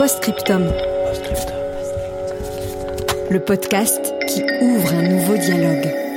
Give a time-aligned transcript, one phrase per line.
[0.00, 0.64] Postscriptum.
[3.30, 6.09] Le podcast qui ouvre un nouveau dialogue.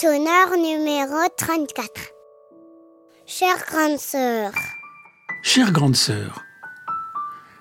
[0.00, 1.90] Sonore numéro 34.
[3.26, 4.52] Chère grande sœur,
[5.42, 6.44] Chère grande sœur,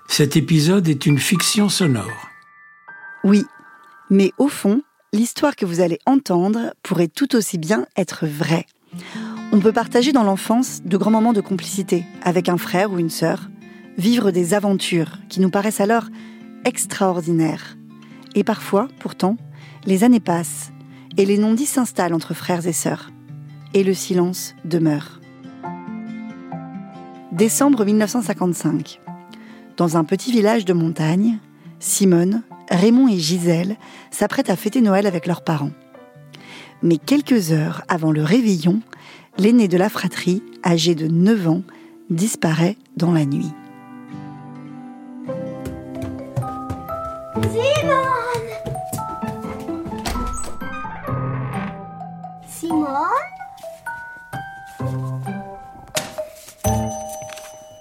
[0.07, 2.27] cet épisode est une fiction sonore.
[3.23, 3.43] Oui,
[4.11, 8.67] mais au fond, l'histoire que vous allez entendre pourrait tout aussi bien être vraie.
[9.51, 13.09] On peut partager dans l'enfance de grands moments de complicité avec un frère ou une
[13.09, 13.49] sœur,
[13.97, 16.05] vivre des aventures qui nous paraissent alors
[16.65, 17.77] extraordinaires.
[18.35, 19.37] Et parfois, pourtant,
[19.87, 20.71] les années passent
[21.17, 23.11] et les non-dits s'installent entre frères et sœurs.
[23.73, 25.19] Et le silence demeure.
[27.31, 29.01] Décembre 1955.
[29.75, 31.39] Dans un petit village de montagne,
[31.79, 33.77] Simone, Raymond et Gisèle
[34.11, 35.71] s'apprêtent à fêter Noël avec leurs parents.
[36.81, 38.81] Mais quelques heures avant le réveillon,
[39.37, 41.63] l'aîné de la fratrie, âgé de 9 ans,
[42.09, 43.51] disparaît dans la nuit.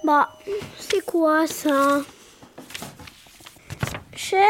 [0.05, 0.29] Bah,
[0.79, 2.03] c'est quoi ça?
[4.15, 4.43] Cher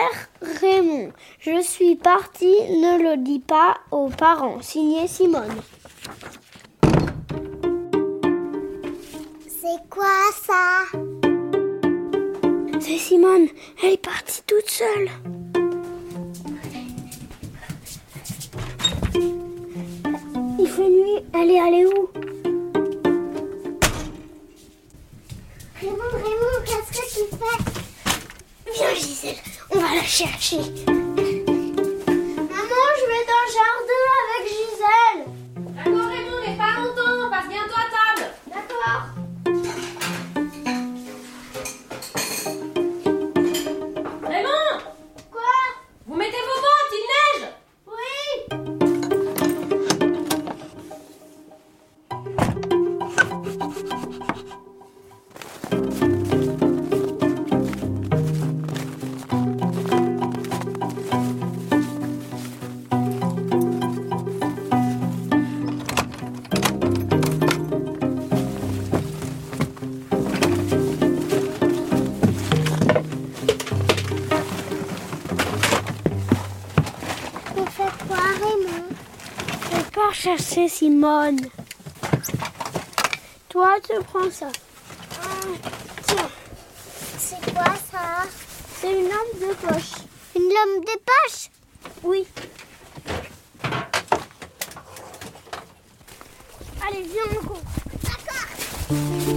[0.61, 4.61] Raymond, je suis partie, ne le dis pas aux parents.
[4.61, 5.63] Signé Simone.
[9.67, 10.05] c'est quoi
[10.43, 10.99] ça?
[12.81, 13.49] C'est Simone,
[13.83, 15.11] elle est partie toute seule.
[20.77, 22.11] Fait nuit, elle est allée où
[25.81, 28.73] Raymond, Raymond, qu'est-ce que tu fais?
[28.75, 29.37] Viens Gisèle,
[29.71, 30.59] on va la chercher.
[80.57, 81.41] Chercher Simone.
[83.49, 84.49] Toi, tu prends ça.
[85.23, 85.27] Ah,
[86.07, 86.29] tiens,
[87.19, 88.25] C'est quoi ça?
[88.81, 89.93] C'est une lampe de poche.
[90.35, 91.51] Une lampe de poche?
[92.03, 92.27] Oui.
[96.87, 97.63] Allez, viens, on court.
[98.93, 99.36] Euh,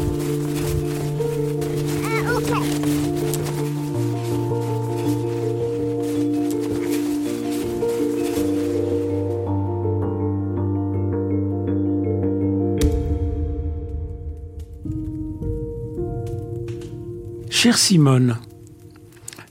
[17.62, 18.38] Chère Simone,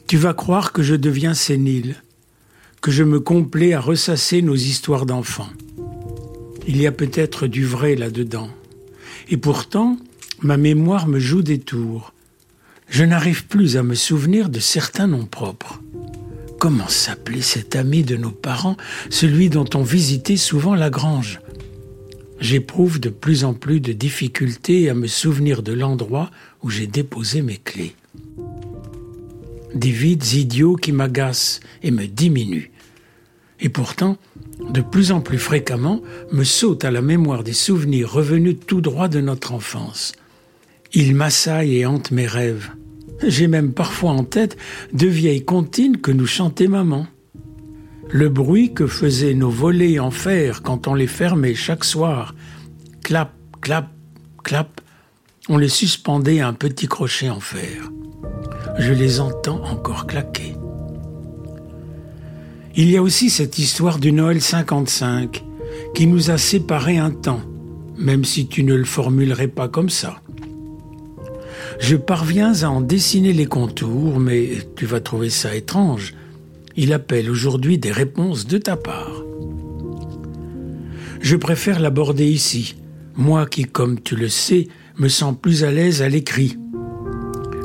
[0.06, 1.96] tu vas croire que je deviens sénile,
[2.80, 5.50] que je me complais à ressasser nos histoires d'enfants.
[6.66, 8.48] Il y a peut-être du vrai là-dedans.
[9.28, 9.98] Et pourtant,
[10.40, 12.14] ma mémoire me joue des tours.
[12.88, 15.82] Je n'arrive plus à me souvenir de certains noms propres.
[16.58, 18.78] Comment s'appelait cet ami de nos parents,
[19.10, 21.40] celui dont on visitait souvent la grange?
[22.40, 26.30] J'éprouve de plus en plus de difficultés à me souvenir de l'endroit
[26.62, 27.94] où j'ai déposé mes clés.
[29.74, 32.70] Des vides idiots qui m'agacent et me diminuent.
[33.60, 34.18] Et pourtant,
[34.72, 36.00] de plus en plus fréquemment,
[36.32, 40.12] me sautent à la mémoire des souvenirs revenus tout droit de notre enfance.
[40.94, 42.70] Ils m'assaillent et hantent mes rêves.
[43.26, 44.56] J'ai même parfois en tête
[44.92, 47.06] de vieilles comptines que nous chantait maman.
[48.10, 52.34] Le bruit que faisaient nos volets en fer quand on les fermait chaque soir.
[53.02, 53.90] Clap, clap,
[54.42, 54.80] clap.
[55.50, 57.90] On les suspendait à un petit crochet en fer.
[58.78, 60.54] Je les entends encore claquer.
[62.76, 65.44] Il y a aussi cette histoire du Noël 55
[65.94, 67.42] qui nous a séparés un temps,
[67.96, 70.20] même si tu ne le formulerais pas comme ça.
[71.78, 76.14] Je parviens à en dessiner les contours, mais tu vas trouver ça étrange.
[76.80, 79.24] Il appelle aujourd'hui des réponses de ta part.
[81.20, 82.76] Je préfère l'aborder ici,
[83.16, 86.56] moi qui, comme tu le sais, me sens plus à l'aise à l'écrit.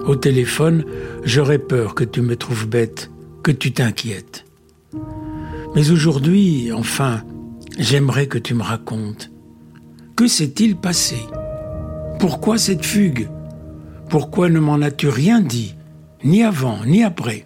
[0.07, 0.83] Au téléphone,
[1.23, 3.11] j'aurais peur que tu me trouves bête,
[3.43, 4.45] que tu t'inquiètes.
[5.75, 7.21] Mais aujourd'hui, enfin,
[7.77, 9.31] j'aimerais que tu me racontes.
[10.15, 11.17] Que s'est-il passé?
[12.19, 13.29] Pourquoi cette fugue?
[14.09, 15.75] Pourquoi ne m'en as-tu rien dit,
[16.23, 17.45] ni avant, ni après?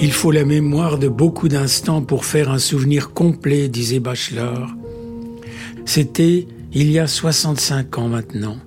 [0.00, 4.68] Il faut la mémoire de beaucoup d'instants pour faire un souvenir complet, disait Bachelor.
[5.84, 8.58] C'était il y a 65 ans maintenant.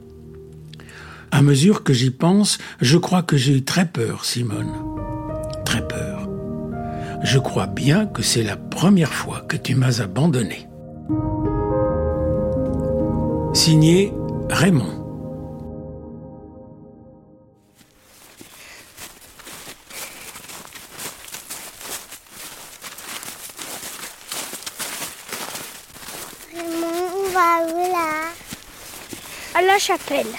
[1.31, 4.74] À mesure que j'y pense, je crois que j'ai eu très peur, Simone.
[5.63, 6.22] Très peur
[7.24, 10.68] je crois bien que c'est la première fois que tu m'as abandonné.
[13.54, 14.13] Signé
[14.50, 15.00] Raymond.
[29.53, 30.33] À la chapelle.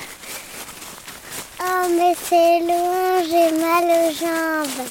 [1.61, 4.89] Oh, mais c'est loin, j'ai mal aux jambes.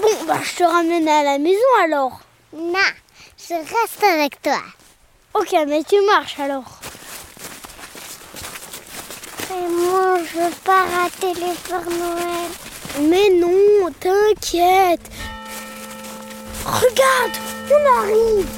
[0.00, 2.20] Bon, bah je te ramène à la maison alors.
[2.56, 2.78] Non,
[3.36, 4.62] je reste avec toi.
[5.34, 6.78] Ok, mais tu marches alors.
[9.48, 12.50] Raymond, je veux pas rater les Noël.
[13.00, 15.10] Mais non, t'inquiète.
[16.64, 17.36] Regarde,
[17.70, 18.57] on arrive.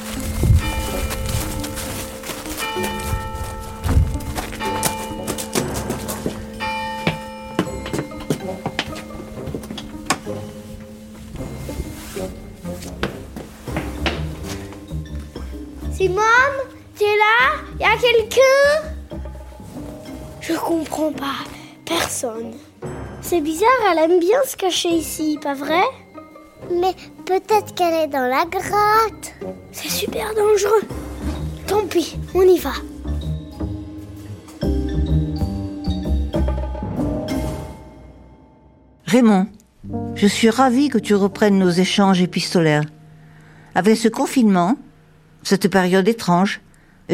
[18.12, 19.20] Quelqu'un?
[20.40, 21.44] Je comprends pas.
[21.84, 22.52] Personne.
[23.20, 25.82] C'est bizarre, elle aime bien se cacher ici, pas vrai?
[26.70, 26.94] Mais
[27.26, 29.34] peut-être qu'elle est dans la grotte.
[29.72, 30.82] C'est super dangereux.
[31.66, 32.72] Tant pis, on y va.
[39.06, 39.46] Raymond,
[40.14, 42.84] je suis ravie que tu reprennes nos échanges épistolaires.
[43.74, 44.76] Avec ce confinement,
[45.42, 46.60] cette période étrange,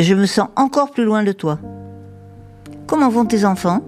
[0.03, 1.59] je me sens encore plus loin de toi.
[2.87, 3.83] Comment vont tes enfants?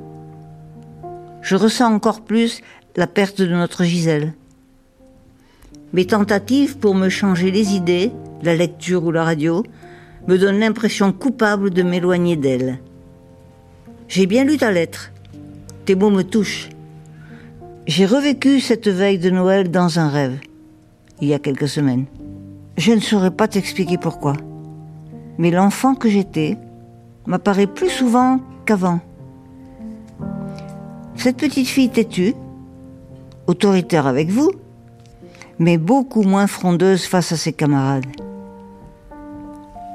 [1.43, 2.60] Je ressens encore plus
[2.96, 4.34] la perte de notre Gisèle.
[5.93, 8.12] Mes tentatives pour me changer les idées,
[8.43, 9.62] la lecture ou la radio,
[10.26, 12.81] me donnent l'impression coupable de m'éloigner d'elle.
[14.08, 15.12] J'ai bien lu ta lettre.
[15.84, 16.69] Tes mots me touchent.
[17.87, 20.38] J'ai revécu cette veille de Noël dans un rêve,
[21.22, 22.05] il y a quelques semaines.
[22.76, 24.34] Je ne saurais pas t'expliquer pourquoi.
[25.38, 26.58] Mais l'enfant que j'étais
[27.26, 29.01] m'apparaît plus souvent qu'avant.
[31.15, 32.34] Cette petite fille têtue,
[33.46, 34.53] autoritaire avec vous,
[35.58, 38.06] mais beaucoup moins frondeuse face à ses camarades.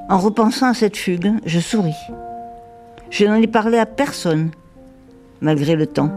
[0.09, 1.93] En repensant à cette fugue, je souris.
[3.09, 4.51] Je n'en ai parlé à personne,
[5.41, 6.11] malgré le temps,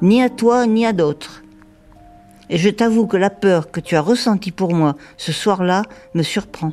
[0.00, 1.42] ni à toi ni à d'autres.
[2.48, 5.82] Et je t'avoue que la peur que tu as ressentie pour moi ce soir-là
[6.14, 6.72] me surprend.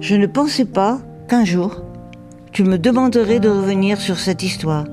[0.00, 1.82] Je ne pensais pas qu'un jour,
[2.52, 4.84] tu me demanderais de revenir sur cette histoire.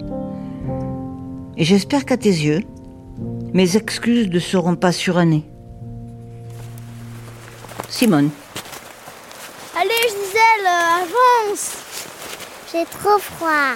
[1.58, 2.62] Et j'espère qu'à tes yeux,
[3.54, 5.46] mes excuses ne seront pas surannées.
[7.88, 8.32] Simone.
[9.80, 10.68] Allez, Gisèle,
[11.04, 11.78] avance.
[12.72, 13.76] J'ai trop froid.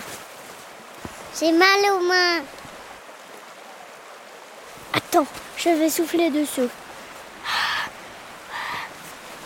[1.39, 2.41] J'ai mal aux mains.
[4.93, 6.69] Attends, je vais souffler dessous.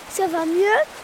[0.10, 1.03] Ça va mieux?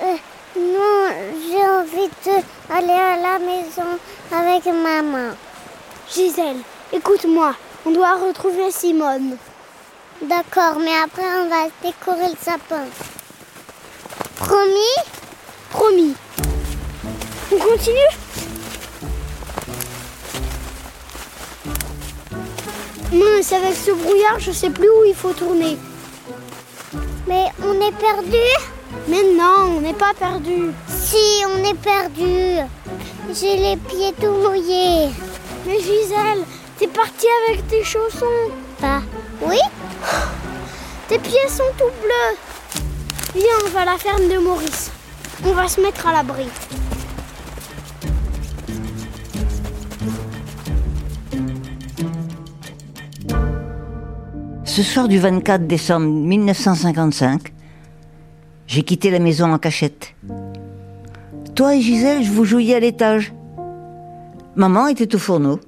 [0.00, 0.16] Euh,
[0.56, 1.08] non,
[1.46, 3.98] j'ai envie d'aller à la maison
[4.32, 5.34] avec maman.
[6.10, 6.56] Gisèle,
[6.92, 7.54] écoute-moi.
[7.84, 9.36] On doit retrouver Simone.
[10.22, 12.84] D'accord, mais après on va décorer le sapin.
[14.36, 14.96] Promis?
[15.70, 16.14] Promis.
[17.52, 18.12] On continue?
[23.12, 25.76] Mince, avec ce brouillard, je sais plus où il faut tourner.
[27.26, 28.71] Mais on est perdu?
[29.08, 30.70] Mais non, on n'est pas perdu.
[30.88, 32.68] Si, on est perdu.
[33.32, 35.10] J'ai les pieds tout mouillés.
[35.66, 36.44] Mais Gisèle,
[36.78, 38.50] t'es partie avec tes chaussons.
[38.80, 39.00] Bah,
[39.42, 39.58] oui
[41.08, 42.36] Tes pieds sont tout bleus.
[43.34, 44.90] Viens, on va à la ferme de Maurice.
[45.44, 46.46] On va se mettre à l'abri.
[54.64, 57.52] Ce soir du 24 décembre 1955,
[58.72, 60.14] j'ai quitté la maison en cachette.
[61.54, 63.34] Toi et Gisèle, je vous jouiez à l'étage.
[64.56, 65.60] Maman était au fourneau.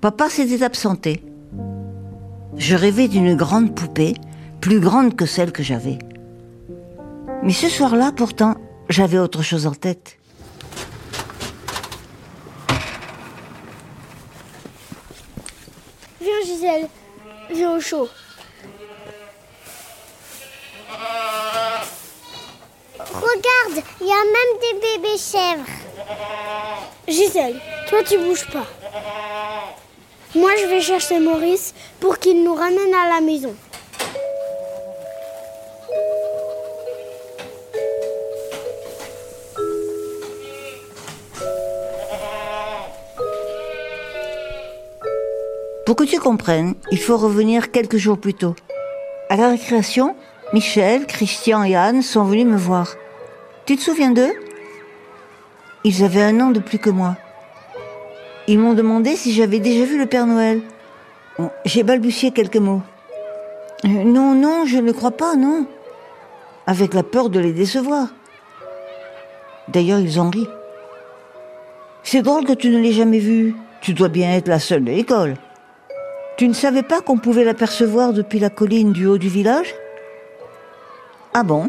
[0.00, 1.22] Papa s'était absenté.
[2.56, 4.14] Je rêvais d'une grande poupée,
[4.62, 5.98] plus grande que celle que j'avais.
[7.42, 8.54] Mais ce soir-là, pourtant,
[8.88, 10.16] j'avais autre chose en tête.
[16.18, 16.88] Viens Gisèle,
[17.52, 18.08] viens au chaud.
[24.00, 25.64] Il y a même des bébés chèvres.
[27.06, 28.66] Gisèle, toi tu bouges pas.
[30.34, 33.54] Moi je vais chercher Maurice pour qu'il nous ramène à la maison.
[45.86, 48.54] Pour que tu comprennes, il faut revenir quelques jours plus tôt.
[49.30, 50.14] À la récréation,
[50.52, 52.94] Michel, Christian et Anne sont venus me voir.
[53.68, 54.32] Tu te souviens d'eux?
[55.84, 57.16] Ils avaient un an de plus que moi.
[58.46, 60.62] Ils m'ont demandé si j'avais déjà vu le Père Noël.
[61.66, 62.80] J'ai balbutié quelques mots.
[63.84, 65.66] Euh, non, non, je ne crois pas, non.
[66.66, 68.08] Avec la peur de les décevoir.
[69.68, 70.48] D'ailleurs, ils ont ri.
[72.02, 73.54] C'est drôle que tu ne l'aies jamais vu.
[73.82, 75.34] Tu dois bien être la seule de l'école.
[76.38, 79.74] Tu ne savais pas qu'on pouvait l'apercevoir depuis la colline du haut du village?
[81.34, 81.68] Ah bon?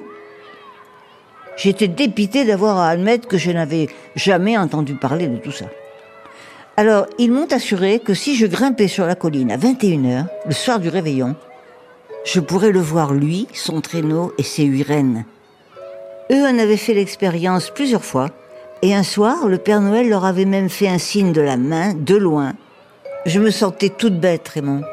[1.59, 5.65] J'étais dépité d'avoir à admettre que je n'avais jamais entendu parler de tout ça.
[6.77, 10.79] Alors, ils m'ont assuré que si je grimpais sur la colline à 21h, le soir
[10.79, 11.35] du réveillon,
[12.23, 15.25] je pourrais le voir lui, son traîneau et ses huit rennes.
[16.31, 18.29] Eux en avaient fait l'expérience plusieurs fois,
[18.81, 21.93] et un soir, le Père Noël leur avait même fait un signe de la main,
[21.93, 22.53] de loin.
[23.25, 24.83] Je me sentais toute bête, Raymond.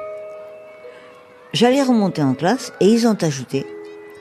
[1.52, 3.64] J'allais remonter en classe et ils ont ajouté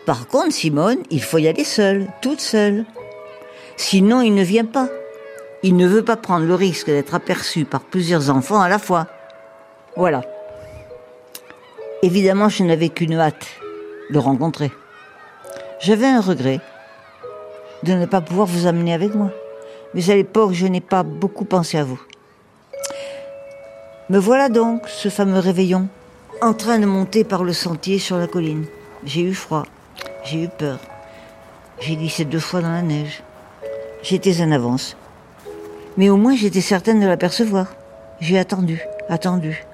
[0.05, 2.85] Par contre, Simone, il faut y aller seule, toute seule.
[3.75, 4.87] Sinon, il ne vient pas.
[5.63, 9.07] Il ne veut pas prendre le risque d'être aperçu par plusieurs enfants à la fois.
[9.95, 10.21] Voilà.
[12.03, 13.47] Évidemment, je n'avais qu'une hâte,
[14.09, 14.71] le rencontrer.
[15.79, 16.59] J'avais un regret
[17.81, 19.31] de ne pas pouvoir vous amener avec moi.
[19.95, 21.99] Mais à l'époque, je n'ai pas beaucoup pensé à vous.
[24.09, 25.87] Me voilà donc, ce fameux réveillon,
[26.41, 28.65] en train de monter par le sentier sur la colline.
[29.03, 29.65] J'ai eu froid,
[30.25, 30.79] j'ai eu peur.
[31.79, 33.23] J'ai glissé deux fois dans la neige.
[34.01, 34.97] J'étais en avance.
[35.97, 37.67] Mais au moins j'étais certaine de l'apercevoir.
[38.19, 39.65] J'ai attendu, attendu.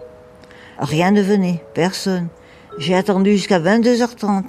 [0.78, 2.28] Rien ne venait, personne.
[2.78, 4.44] J'ai attendu jusqu'à 22h30.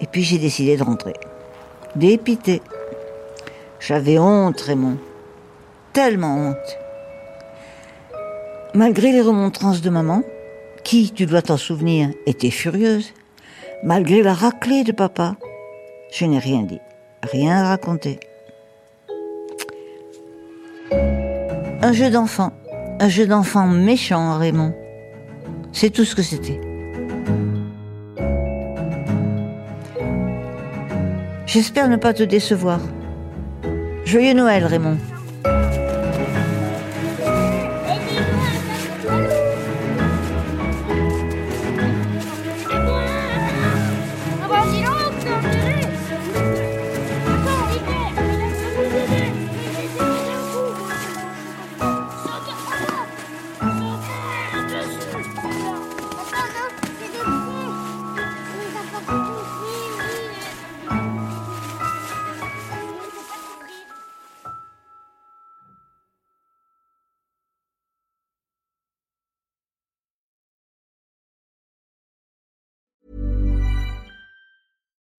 [0.00, 1.14] Et puis j'ai décidé de rentrer.
[1.96, 2.62] Dépité.
[3.80, 4.96] J'avais honte, Raymond.
[5.92, 6.78] Tellement honte.
[8.74, 10.22] Malgré les remontrances de maman,
[10.82, 13.12] qui, tu dois t'en souvenir, était furieuse,
[13.84, 15.36] malgré la raclée de papa,
[16.10, 16.80] je n'ai rien dit,
[17.22, 18.18] rien raconté.
[20.90, 22.52] Un jeu d'enfant,
[22.98, 24.74] un jeu d'enfant méchant, Raymond.
[25.72, 26.60] C'est tout ce que c'était.
[31.46, 32.80] J'espère ne pas te décevoir.
[34.06, 34.96] Joyeux Noël, Raymond.